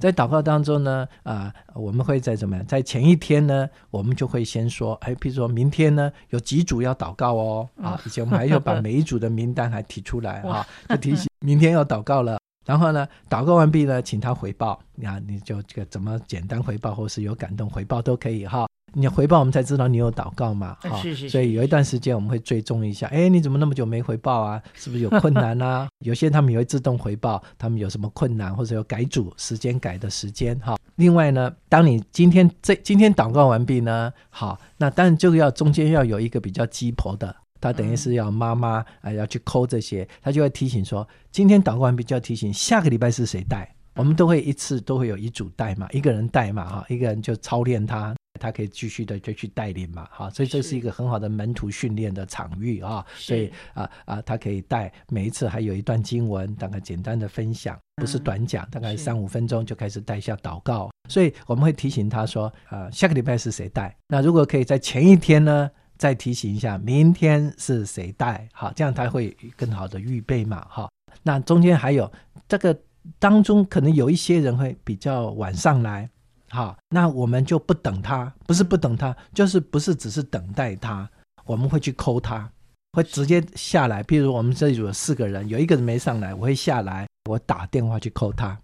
[0.00, 2.66] 在祷告当中呢，啊、呃，我们会在怎么样？
[2.66, 12.38] 在前一天呢，我们就会先说，哎，比如说明天呢，有几组要祷告哦，啊，以前我们还要把每一组的名单还提出来哈，就提醒明天要祷告了。
[12.64, 18.66] 然后呢，祷告完毕呢，请他回报，你看你就这个怎么简单回报，或是有感动回报都可以哈。
[18.92, 24.60] 你回报我们才知道你有祷告嘛，哈，所以有一段时间我们会追踪一下，哎，你怎么那么久没回报啊？
[24.74, 25.88] 是不是有困难啊？
[26.04, 30.76] 有些他们也会自动回报，他们有什么困难或者有改组时间改的时间哈。
[30.96, 48.14] 另外呢，当你今天这今天祷告完毕呢，好，那当然就要中间要有一个比较鸡婆的，他等于是要妈妈啊、呃、要去抠这些，他就会提醒说，今天祷告完毕就要提醒下个礼拜是谁带，我们都会一次都会有一组带嘛，一个人带嘛哈，一个人就操练他。
[48.40, 63.94] 他可以继续的就去带领嘛，哈，所以这是一个很好的门徒训练的场域啊，所以啊啊，他可以带每一次还有一段经文，大概简单的分享，不是短讲，大概三五分钟就开始带一下祷告，所以我们会提醒他说，啊，下个礼拜是谁带？
[64.08, 68.48] 那如果可以在前一天呢，再提醒一下，明天是谁带？
[68.52, 70.88] 好，这样他会更好的预备嘛，哈。
[71.22, 72.10] 那中间还有
[72.48, 72.74] 这个
[73.18, 76.08] 当中可能有一些人会比较晚上来。
[76.50, 81.08] 好，那我们就不等他，不是不等他，就是不是只是等待他，
[81.44, 82.50] 我们会去抠他，
[82.92, 84.02] 会直接下来。
[84.02, 88.58] 譬如我们这组有四个人，有一个人没上来，我会下来，我打电话去抠他。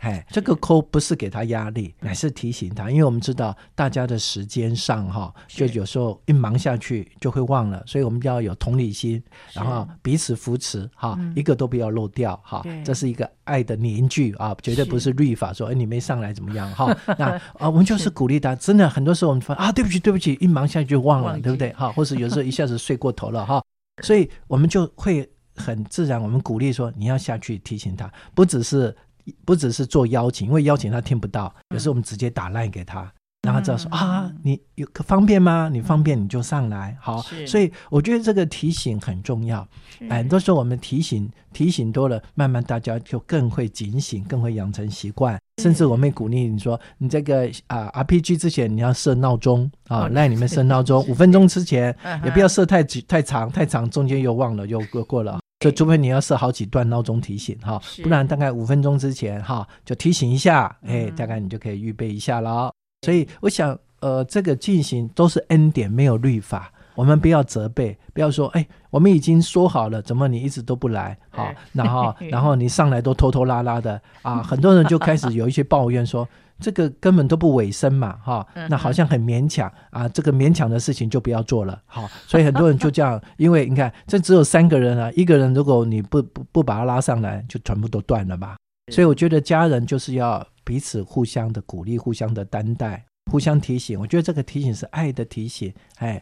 [0.00, 21.72] 哎，这个抠不是给他压力，乃是提醒他，因为我们知道大家的时间上哈，就有时候一忙下去就会忘了，所以我们要有同理心，然后彼此扶持哈，一个都不要漏掉哈，这是一个爱的凝聚啊，绝对不是律法说哎你没上来怎么样哈， 那啊我们就是鼓励他，真的很多时候我们说啊对不起对不起，一忙下去就忘了，对不对？
[21.74, 21.92] 哈？
[21.92, 23.62] 或是有时候一下子睡过头了哈，
[24.02, 28.96] 所以我们就会很自然，我们鼓励说你要下去提醒他，不只是。
[29.44, 33.12] 不只是做邀请，因为邀请他听不到，有时候我们直接打 line 给他，
[33.42, 35.68] 让他知道说啊，你有可方便吗？
[35.72, 37.22] 你方便你就上来，好。
[37.46, 39.66] 所以我觉得这个提醒很重要。
[40.08, 45.38] 很多时候我们提醒提醒多了，慢慢大家就更会警醒，更会养成习惯。
[45.62, 55.39] 甚至我们鼓励你说，你这个啊 RPG 之前你要设闹钟啊，line 里面设闹钟， 五分钟之前也不要设太太长，太长中间又忘了又过过了。
[55.60, 62.72] 所以，除非你要设好几段闹钟提醒哈，不然大概五分钟之前哈就提醒一下，哎，大概你就可以预备一下了。
[63.02, 66.72] 所以，我想，呃，这个进行都是恩典，没有律法。
[66.94, 71.16] 我们不要责备，不要说，哎，我们已经说好了，怎么你一直都不来？
[71.30, 76.26] 好，然后， 然后你上来都拖拖拉拉的啊，很多人就开始有一些抱怨说。
[76.60, 88.56] 这个根本都不委身嘛，哈，那好像很勉强啊，这个勉强的事情就不要做了，好，所以很多人就这样，因为你看这只有三个人啊，一个人如果你不不不把他拉上来，就全部都断了吧。
[88.92, 93.98] 所以我觉得家人就是要彼此互相的鼓励，互相的担待，互相提醒。
[93.98, 96.20] 我觉得这个提醒是爱的提醒，哎，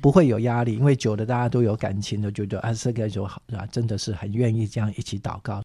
[0.00, 5.62] 不会有压力，因为久了大家都有感情的，觉得啊这个就好啊，真的是很愿意这样一起祷告。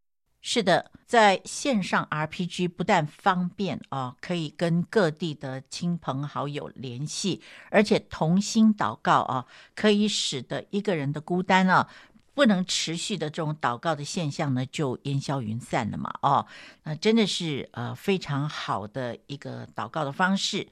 [0.50, 11.90] 是的，在线上 RPG 不但方便啊，可以跟各地的亲朋好友联系，而且同心祷告啊，可以使得一个人的孤单啊，
[12.34, 16.10] 不能持续的这种祷告的现象呢，就烟消云散了嘛。
[16.22, 16.48] 哦，
[16.84, 20.66] 那真的是呃非常好的一个祷告的方式。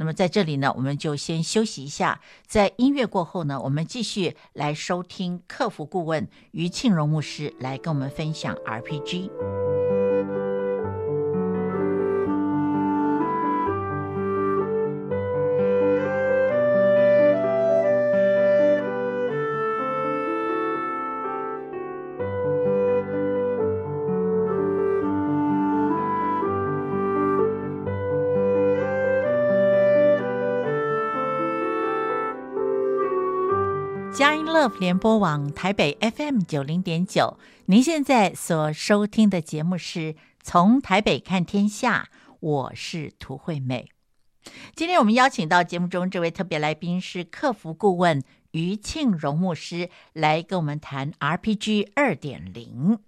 [0.00, 9.79] 那么在这里呢，我们就先休息一下，在音乐过后呢，我们继续来收听客服顾问于庆荣牧师来跟我们分享 RPG。
[34.12, 42.08] 佳音 Love 联播网台北 FM 九零点九，您现在所收听的节目是从台北看天下，
[42.40, 43.88] 我是涂惠美。
[44.74, 52.98] 今天我们邀请到节目中这位特别来宾是客服顾问余庆荣牧师，来跟我们谈 RPG 二点零。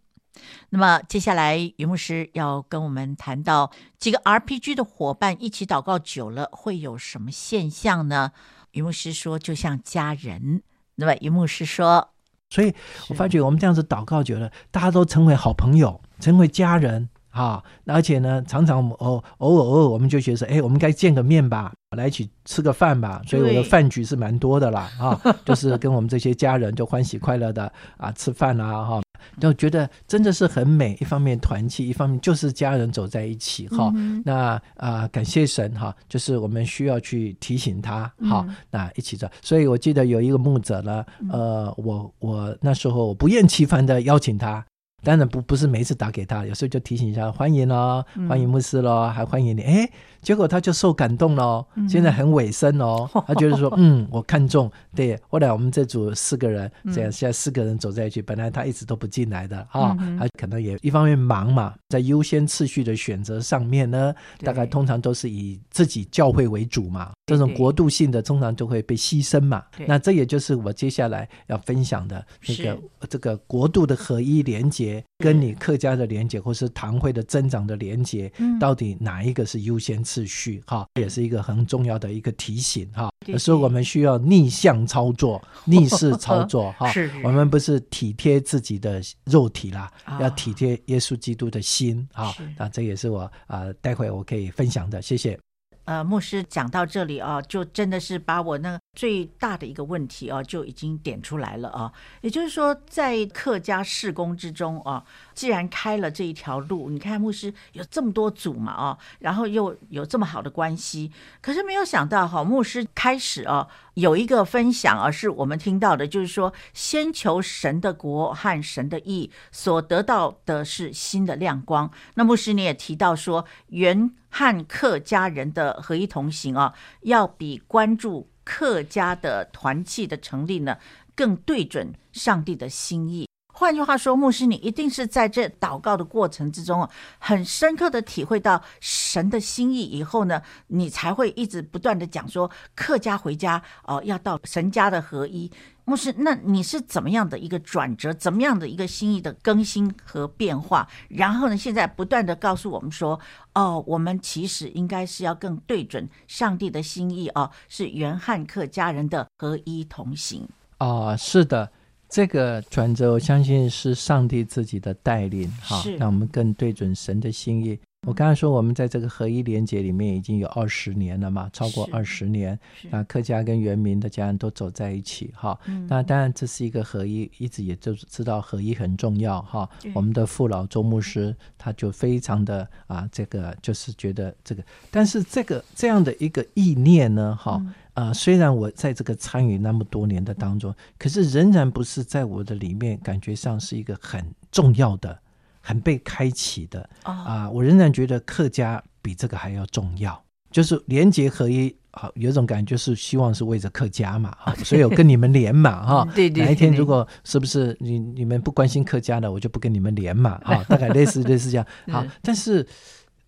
[0.71, 8.33] 那么接下来于牧师要跟我们谈到几个 RPG 的伙伴一起祷告久了会有什么现象呢？
[8.71, 10.63] 于牧师说，就像家人。
[10.97, 12.11] 那么一牧师说，
[12.51, 12.75] 所以
[13.09, 17.63] 我发觉我们这样子祷告久了，大家都成为好朋友，成为家人啊！
[17.87, 23.21] 而且呢，常常偶偶尔偶尔，我们就觉得，哎，我们该见个面吧，来一起吃个饭吧。
[23.27, 29.03] 所以我的饭局是蛮多的啦，啊， 就是跟我们这些家人就欢喜快乐的啊吃饭啊，哈。
[29.41, 33.91] 就觉得真的是很美，一方面团契，一方面就是家人走在一起哈。
[34.25, 34.35] 那
[34.77, 38.55] 啊、呃，感谢神哈，就是我们需要去提醒他哈、嗯。
[38.71, 44.63] 那一起走，所以我记得有一个牧者呢，呃，我我那时候我不厌其烦的邀请他。
[45.03, 49.63] 当然不不是每一次打给他，有时候就提醒一下，欢迎哦，欢迎牧师喽，还欢迎你。
[49.63, 49.91] 哎，
[50.23, 54.71] 结果他就受感动了，现在很委身哦， 他觉得说， 嗯，我看中。
[54.95, 69.65] 对，后来我们这组四个人，这样现在四个人走在一起，本来他一直都不进来的啊，他可能也一方面忙嘛，在优先次序的选择上面呢，大概通常都是以自己教会为主嘛，这种国度性的通常都会被牺牲嘛。
[69.87, 75.03] 那这也就是我接下来要分享的那个这个国度的合一连结。
[75.23, 80.63] 跟你客家的连接，或是堂会的增长的连结，到底哪一个是优先次序？
[80.67, 83.11] 哈，也是一个很重要的一个提醒哈。
[83.27, 86.93] 有时候我们需要逆向操作、逆势操作 哈。
[87.25, 89.91] 我们不是体贴自己的肉体啦，
[90.21, 92.33] 要体贴耶稣基督的心啊。
[92.59, 95.01] 那这也是我啊，待会我可以分享的。
[95.01, 95.39] 谢谢。
[95.85, 101.93] 呃，牧师讲到这里啊，就真的是把我那个最大的一个问题啊，就已经点出来了啊。
[102.21, 105.03] 也就是说，在客家事工之中啊，
[105.35, 121.91] 既然开了这一条路，你看牧师有这么多组嘛啊，然后又有这么好的关系，可是没有想到哈，牧师开始啊有一个分享啊，是我们听到的，就是说先求神的国和神的义，所得到的是新的亮光。
[122.15, 124.13] 那牧师你也提到说原。
[124.35, 126.73] 和客家人的合一同行啊，
[127.03, 130.77] 要比关注客家的团契的成立呢，
[131.15, 133.29] 更对准上帝的心意。
[133.55, 145.53] 换句话说，牧师，你一定是在这祷告的过程之中啊，很深刻的体会到神的心意以后呢，你才会一直不断的讲说客家回家哦，要到神家的合一。
[145.85, 148.15] 牧师，那你是怎么样的一个转折？
[148.15, 150.89] 怎么样的一个心意的更新和变化？
[151.09, 153.19] 然后呢，现在不断的告诉我们说，
[153.55, 160.49] 哦，我们其实应该是要更对准上帝的心意哦，是原汉克家人的合一同行。
[160.79, 161.71] 哦，是的，
[162.09, 167.79] 这个转折，我相信是上帝自己的带领哈，让我们更对准神的心意。
[168.05, 172.59] 我刚才说，我们在这个合一连结里面已经有二十年了嘛，超过二十年。
[172.91, 175.57] 那客家跟原民的家人都走在一起，哈。
[175.89, 179.71] 那当然这是一个合一，一直也就知道合一很重要，哈。
[179.95, 195.21] 我们的父老周牧师他就非常的啊，这个就是觉得这个，但是这个这样的一个意念呢，哈，啊，虽然我在这个参与那么多年的当中，可是仍然不是在我的里面感觉上是一个很重要的。
[195.63, 196.87] 很被开启的。
[197.05, 212.67] 啊、呃，我仍然觉得客家比这个还要重要，就是连结合一好，有一种感觉是希望是为着客家嘛，哈， 所以我跟你们连嘛，哈，对对，哪一天如果是不是你你们不关心客家的，我就不跟你们连嘛， 哈，大概类似类似这样，好，但是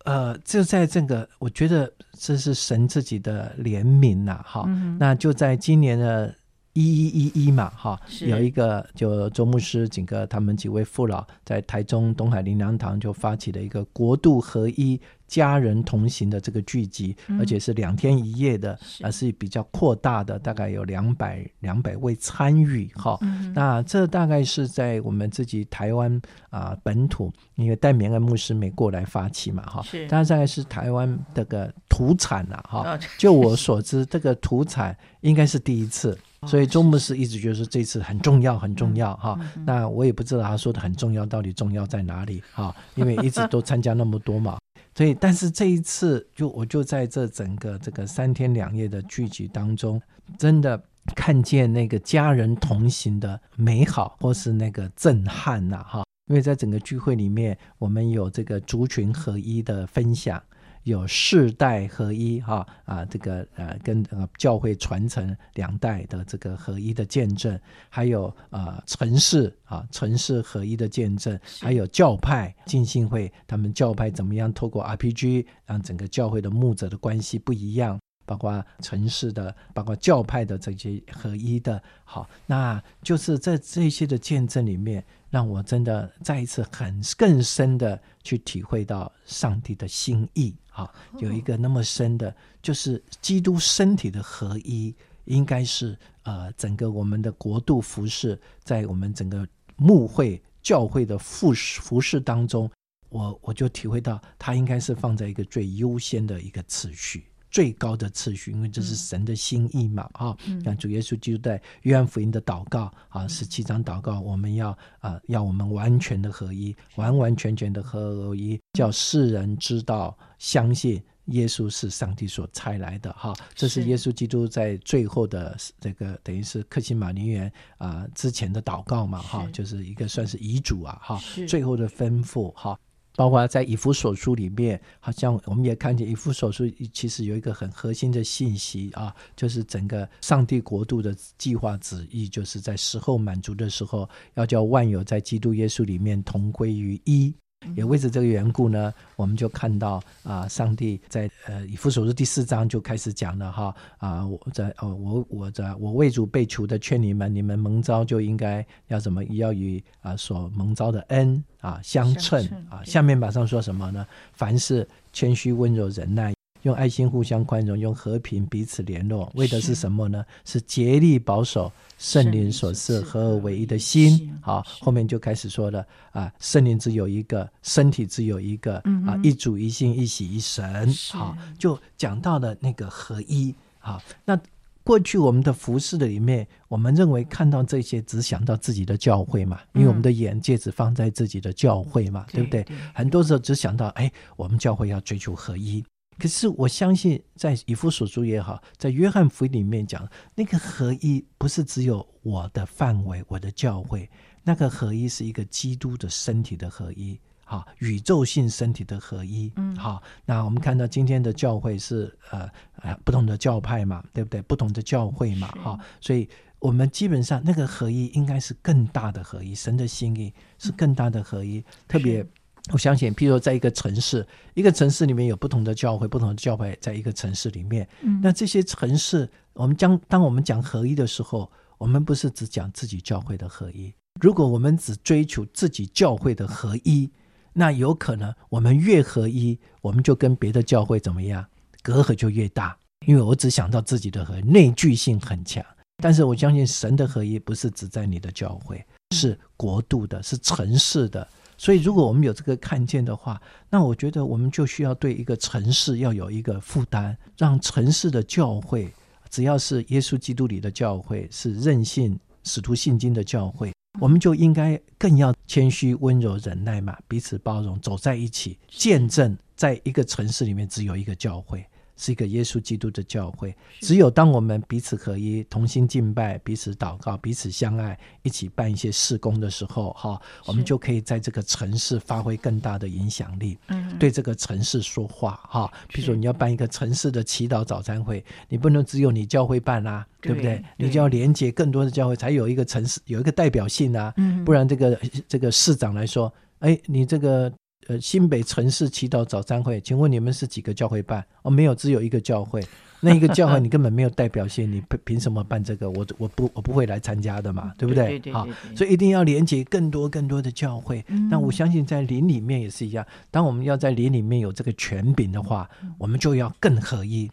[0.04, 4.68] 呃，就在这个，我觉得这是神自己的怜悯呐，哈，
[4.98, 6.34] 那就在今年的。
[6.74, 23.52] 一一一一嘛，哈，有一个就周牧师景哥他们几位父老在台中东海林良堂就发起了一个国度合一家人同行的这个聚集，嗯、而且是两天一夜的，而是比较扩大的，大概有两百两百位参与，哈、嗯。
[23.54, 26.14] 那这大概是在我们自己台湾
[26.50, 29.82] 啊、呃、本土，因为戴明恩牧师没过来发起嘛，哈。
[29.82, 30.06] 是。
[30.08, 32.98] 大概是台湾这个土产啊，哈。
[33.16, 36.16] 就我所知，这个土产应该是第一次。
[36.46, 39.38] 所以周牧师一直觉得说这次很重要，很重要哈。
[39.64, 44.58] 那我也不知道他说的很重要到底重要在哪里哈， 因为一直都参加那么多嘛。
[44.96, 50.00] 所以，但是这一次就我就在这整个这个三天两夜的聚集当中，
[50.38, 50.80] 真的
[51.16, 56.04] 看见那个家人同行的美好，或是那个震撼呐哈。
[56.28, 60.42] 因为在整个聚会里面，我们有这个族群合一的分享。
[60.84, 67.58] 有世代合一哈啊，这个呃跟呃教会传承两代的这个合一的见证，
[67.90, 77.98] 还有呃城市啊城市合一的见证，还有教派浸信会他们教派怎么样透过 RPG 让整个教会的牧者的关系不一样。
[78.26, 94.92] 包括城市的，包括教派的这些合一的，好，那就是在这些的见证里面，让我真的再一次很更深的去体会到上帝的心意，好，有一个那么深的，就是基督身体的合一，
[95.26, 99.46] 应该是呃整个我们的国度服饰，在我们整个
[99.76, 102.68] 牧会教会的服饰服饰当中，
[103.08, 107.24] 我我就体会到，它应该是放在一个最优先的一个次序。
[107.54, 132.76] 最高的次序，因为这是神的心意嘛，啊、嗯，像主耶稣基督在约翰福音的祷告啊，十七章祷告，我们要啊，要我们完全的合一，完完全全的合而一，叫世人知道、相信耶稣是上帝所差来的，哈，这是耶稣基督在最后的这个等于是克西马尼园啊之前的祷告嘛，哈，就是一个算是遗嘱啊，哈，最后的吩咐，哈。
[133.16, 147.32] 包括在以弗所书里面，好像我们也看见以弗所书其实有一个很核心的信息啊，就是整个上帝国度的计划旨意，就是在时候满足的时候，要叫万有在基督耶稣里面同归于一。
[147.76, 162.82] 也为着这个缘故呢，我们就看到啊，上帝在呃以弗所书第四章就开始讲了哈啊，我在哦我我在我为主被囚的劝你们，你们蒙召就应该要怎么要与啊所蒙召的恩啊相称啊。
[162.84, 164.06] 下面马上说什么呢？
[164.32, 166.34] 凡事谦虚温柔忍耐。
[166.64, 170.24] 用爱心互相宽容，用和平彼此联络，为的是什么呢？
[170.44, 174.30] 是竭力保守圣灵所赐合而为一的心。
[174.40, 180.92] 好，后面就开始说了啊，圣灵只有一个，身体只有一个、嗯、啊，一主一信一喜一神。
[181.10, 183.54] 好，就讲到了那个合一。
[183.78, 184.38] 好，那
[184.82, 192.76] 过去我们的服饰的里面，我们认为看到这些只想到自己的教会嘛，因为我们的眼界只放在自己的教会嘛，嗯、对不对，对？
[192.94, 195.84] 很多时候只想到哎，我们教会要追求合一。
[196.18, 204.08] 可是我相信，在以弗所书也好，在约翰福音里面讲，那个合一不是只有我的范围，我的教会，
[204.42, 209.52] 那个合一是一个基督的身体的合一，好，宇宙性身体的合一。
[209.56, 214.40] 嗯，好，那我们看到今天的教会是呃呃不同的教派嘛，对不对？
[214.42, 216.28] 不同的教会嘛，好，所以
[216.60, 222.24] 我们基本上那个合一应该是更大的合一，神的心意是更大的合一，嗯、特别。
[222.72, 227.86] 我相信，譬如说，在一个城市，一个城市里面有不同的教会，不同的教会在一个城市里面。
[228.00, 233.92] 嗯，那这些城市，我们将当我们讲合一的时候，我们不是只讲自己教会的合一。
[234.18, 237.10] 如果我们只追求自己教会的合一，
[237.52, 241.44] 那有可能我们越合一，我们就跟别的教会怎么样，
[241.82, 242.76] 隔阂就越大。
[243.06, 245.62] 因为我只想到自己的合一，内聚性很强。
[246.02, 248.82] 但是我相信神的合一不是只在你的教会，
[249.14, 251.28] 是国度的，是城市的。
[251.56, 253.40] 所以，如果我们有这个看见的话，
[253.70, 258.92] 那我觉得我们就需要对一个城市要有一个负担，让城市的教会，
[259.30, 271.64] 只要是耶稣基督里的教会，是任性使徒信经的教会， 我们就应该更要谦虚、温柔、忍耐嘛，彼此包容，走在一起，见证在一个城市里面只有一个教会。
[271.96, 273.54] 是一个耶稣基督的教会。
[273.80, 283.58] 只有当我们彼此合一、同心敬拜、彼此祷告、彼此相爱，一起办一些事工的时候，哈，我们就可以在这个城市发挥更大的影响力。
[283.68, 285.72] 嗯，对这个城市说话，哈。
[285.88, 290.62] 比如说你要办一个城市的祈祷早餐会，你不能只有你教会办啦、啊，对不对？
[290.76, 294.12] 你就要连接更多的教会，才有一个城市有一个代表性啊。
[294.16, 297.52] 嗯，不然这个这个市长来说，哎，你这个。
[297.88, 301.24] 呃，新北城市祈祷早餐会，请问你们是几个教会办？
[301.42, 302.62] 哦，没有，只有一个教会。
[303.00, 305.90] 那一个教会你根本没有代表性，你凭凭什么办这个？
[305.90, 308.18] 我我不我不会来参加的嘛，对不对？
[308.32, 311.04] 好，所以一定要连接更多更多的教会。
[311.30, 313.06] 那我相信在灵里面也是一样。
[313.30, 315.68] 当我们要在灵里面有这个权柄的话，
[315.98, 317.30] 我们就要更合一，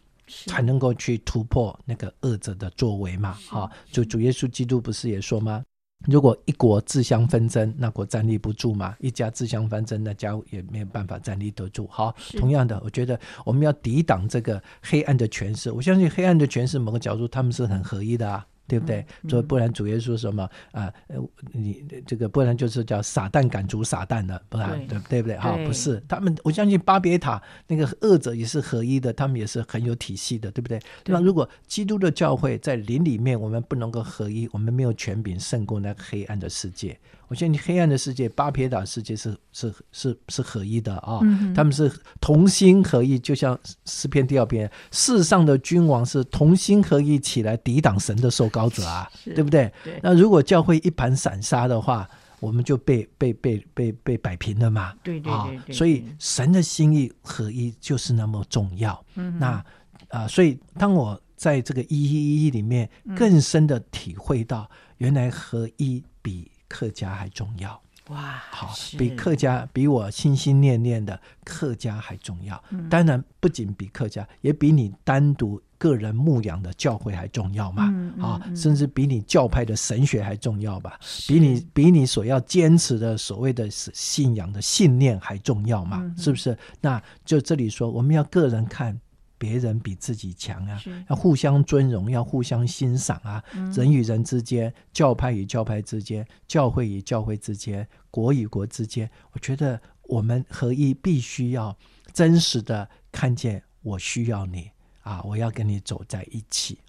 [0.47, 3.37] 才能够去突破那个恶者的作为嘛。
[3.47, 5.63] 好，就主耶稣基督不是也说吗？
[6.05, 11.87] 如果一国自相纷争，那国站立不住嘛；一家自相纷争，那家也没有办法站立得住。
[11.87, 15.71] 好，同样的，我觉得我们要抵挡这个黑暗的权势。
[15.71, 18.45] 我相信黑暗的权势，某个角度他们是很合一的啊。
[18.71, 19.05] 对不对？
[19.27, 20.89] 所以不然主耶稣说什么啊？
[21.07, 21.17] 呃，
[21.51, 25.37] 你这个不然就是叫撒旦赶逐撒旦了，不然对对不对？
[25.37, 30.79] 哈，不是他们，我相信巴别塔那个二者也是合一的，他们也是很有体系的，对不对？
[31.03, 31.19] 对吧？
[31.19, 36.97] 如果基督的教会在灵里面，我们不能够合一，我们没有权柄胜过那个黑暗的世界。
[37.27, 49.71] 我相信黑暗的世界，巴别塔世界是是是是合一的啊，嗯、他们是同心合一，就像诗篇第二篇，世上的君王是同心合一起来抵挡神的受膏者啊，对不对？
[49.83, 49.99] 对。
[50.01, 52.09] 那如果教会一盘散沙的话，
[52.39, 54.93] 我们就被被被被被摆平了嘛。
[55.03, 55.75] 对对对，对，对，对。
[55.75, 59.05] 所以神的心意合一就是那么重要。
[59.15, 59.37] 嗯。
[59.39, 59.65] 那啊、
[60.09, 68.43] 呃，所以当我在这个一一一里面更深的体会到，原来合一比客家还重要哇！
[68.49, 72.61] 好，比客家比我心心念念的客家还重要。
[72.71, 77.89] 嗯、当然，不仅比客家，也比你单独个人牧养的教会还重要嘛。
[77.89, 80.99] 嗯嗯、啊，甚至比你教派的神学还重要吧？
[81.27, 85.97] 比你比你所要坚持的所谓的信仰的信念还重要嘛？
[86.01, 86.55] 嗯、是不是？
[86.79, 88.99] 那就这里说，我们要个人看。
[89.41, 90.79] 别人比自己强啊，
[91.09, 93.43] 要互相尊荣，要互相欣赏啊。
[93.55, 101.75] 嗯、人与人之间，教派与教派之间，教会与教会之间，国与国之间，我觉得我们合一必须要
[102.13, 104.69] 真实的看见，我需要你
[105.01, 106.79] 啊，我要跟你走在一起。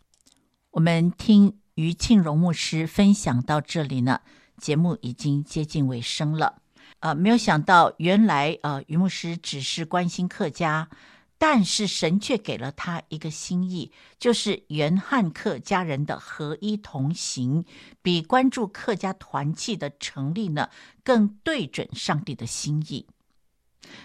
[0.71, 4.21] 我们听于庆荣牧师分享到这里呢，
[4.59, 6.63] 节目已经接近尾声了。
[7.01, 10.89] 呃，没有想到，原来呃，于牧师只是关心客家。
[11.39, 17.65] 但是神却给了他一个心意，就是原汉客家人的合一同行，
[18.01, 20.71] 比关注客家团契的成立呢
[21.03, 23.09] 更对准上帝的心意。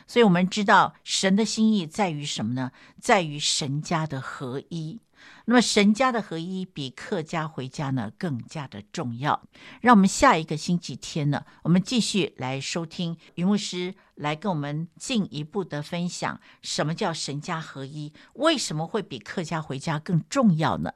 [0.05, 2.71] 所以，我们知道神的心意在于什么呢？
[2.99, 4.99] 在于神家的合一。
[5.45, 9.41] 那么，神家的合一比客家回家呢更加的重要。
[9.81, 18.13] 让我们下一个星期天呢，我们继续来收听于牧师来跟我们进一步的分享，什么叫神家合一？
[18.33, 20.93] 为什么会比客家回家更重要呢？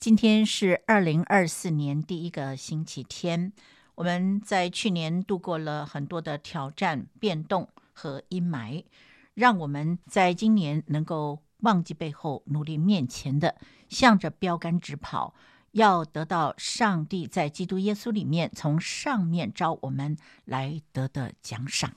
[0.00, 3.52] 今天是二零二四年第一个星期天，
[3.94, 8.84] 我们在去年度过了很多的挑战、变动和阴霾，
[9.32, 11.40] 让我们在今年能够。
[11.60, 13.56] 忘记背后，努力面前的，
[13.88, 15.34] 向着标杆直跑，
[15.70, 21.94] 要得到上帝在基督耶稣里面从上面召我们来得的奖赏。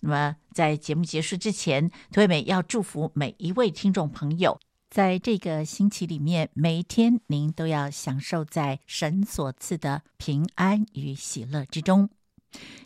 [0.00, 4.60] 那么，在节目结束之前，涂惠美要祝福每一位听众朋友，
[4.90, 12.10] 在这个星期里面，每一天您都要享受在神所赐的平安与喜乐之中。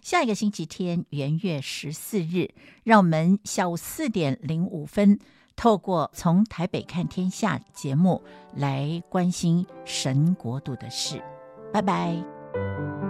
[0.02, 2.50] 下一个星期天，元月十四日，
[2.82, 5.18] 让我们下午四点零五分。
[5.56, 8.20] 透过从台北看天下节目
[8.56, 11.22] 来关心神国度的事，
[11.72, 13.03] 拜拜。